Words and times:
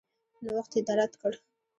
نوښت 0.45 0.71
یې 0.77 0.81
رد 0.99 1.13
کړ. 1.21 1.33